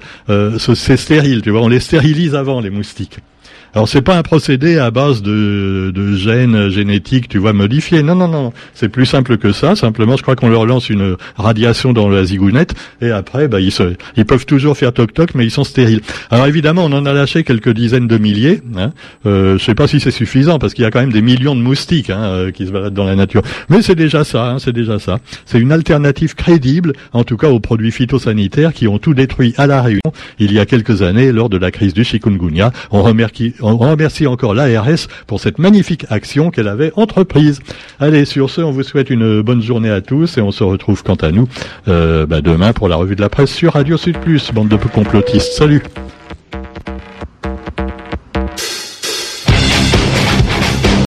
c'est 0.58 0.98
stérile, 0.98 1.42
tu 1.42 1.52
vois, 1.52 1.62
on 1.62 1.68
les 1.68 1.80
stérilise 1.80 2.36
avant 2.36 2.62
les 2.62 2.70
moustiques. 2.70 3.20
Alors 3.76 3.90
c'est 3.90 4.02
pas 4.02 4.18
un 4.18 4.24
procédé 4.24 4.78
à 4.78 4.90
base 4.90 5.22
de, 5.22 5.92
de 5.94 6.16
gènes 6.16 6.70
génétiques, 6.70 7.28
tu 7.28 7.40
vois, 7.40 7.52
modifiés. 7.52 8.04
Non, 8.04 8.16
non, 8.16 8.30
non. 8.30 8.54
C'est 8.74 8.88
plus 8.88 9.06
simple 9.06 9.38
que 9.38 9.52
ça. 9.52 9.76
Simplement, 9.76 10.16
je 10.16 10.22
crois 10.22 10.38
qu'on 10.38 10.48
leur 10.48 10.66
lance 10.66 10.90
une 10.90 11.18
radiation 11.36 11.92
dans 11.92 12.08
la 12.08 12.24
zigounette 12.24 12.74
et 13.02 13.12
après, 13.12 13.50
bah, 13.50 13.60
ils, 13.60 13.74
se, 13.74 13.96
ils 14.16 14.26
peuvent 14.26 14.46
toujours 14.46 14.78
faire 14.78 14.94
toc 14.94 15.14
toc, 15.14 15.36
mais 15.36 15.44
ils 15.44 15.52
sont 15.52 15.66
stériles. 15.66 16.00
Alors 16.32 16.48
évidemment, 16.48 16.86
on 16.86 16.94
en 16.94 17.06
a 17.06 17.12
lâché 17.12 17.44
quelques 17.44 17.74
dizaines 17.74 18.08
de 18.08 18.18
milliers. 18.18 18.62
Hein. 18.78 18.94
Euh, 19.26 19.58
je 19.58 19.66
sais 19.66 19.76
pas 19.76 19.88
si 19.88 20.00
c'est 20.00 20.10
suffisant 20.10 20.58
parce 20.58 20.74
qu'il 20.74 20.84
y 20.84 20.88
a 20.88 20.92
quand 20.92 21.02
même 21.02 21.12
des 21.12 21.22
millions 21.22 21.54
de 21.54 21.62
moustiques 21.62 22.10
hein, 22.10 22.24
euh, 22.24 22.52
qui 22.52 22.68
se 22.68 22.72
baladent 22.72 22.94
dans 22.94 23.04
la 23.04 23.18
nature. 23.18 23.42
Mais 23.68 23.82
c'est 23.82 23.96
déjà 23.96 24.24
ça. 24.24 24.52
Hein, 24.52 24.60
c'est 24.60 24.72
déjà 24.72 25.00
ça. 25.00 25.20
C'est 25.46 25.60
une 25.60 25.74
alternative 25.74 26.36
crédible, 26.36 26.94
en 27.12 27.26
tout 27.26 27.36
cas 27.36 27.50
aux 27.50 27.60
produits 27.60 27.92
phytosanitaires 27.92 28.74
qui 28.74 28.88
ont 28.88 29.00
tout 29.00 29.14
détruit 29.14 29.54
à 29.58 29.68
la 29.68 29.82
Réunion 29.82 30.00
il 30.40 30.54
y 30.54 30.60
a 30.60 30.66
quelques 30.66 31.02
années 31.02 31.34
lors 31.34 31.50
de 31.50 31.58
la 31.58 31.72
crise 31.72 31.94
du 31.94 32.06
chikungunya. 32.06 32.72
On 32.92 33.04
remercie 33.04 33.54
on 33.66 33.78
remercie 33.78 34.28
encore 34.28 34.54
l'ARS 34.54 35.08
pour 35.28 35.40
cette 35.40 35.60
magnifique 35.60 36.06
action 36.10 36.52
qu'elle 36.52 36.68
avait 36.68 36.92
entreprise. 36.96 37.60
Allez, 38.00 38.26
sur 38.26 38.50
ce, 38.50 38.62
on 38.62 38.72
vous 38.72 38.84
souhaite 38.84 39.10
une 39.10 39.42
bonne 39.42 39.62
journée 39.62 39.90
à 39.90 40.02
tous 40.02 40.38
et 40.38 40.42
on 40.42 40.52
se 40.52 40.64
retrouve 40.64 41.04
quant 41.04 41.16
à 41.16 41.32
nous 41.32 41.48
euh, 41.88 42.26
bah, 42.26 42.42
demain 42.42 42.74
pour 42.74 42.88
la 42.88 42.96
revue 42.96 43.16
de 43.16 43.22
la 43.22 43.30
presse 43.30 43.52
sur 43.52 43.74
Radio 43.74 43.98
Sud 43.98 44.18
Plus, 44.20 44.52
bande 44.54 44.70
de 44.70 44.78
complotistes. 44.78 45.54
Salut 45.54 45.82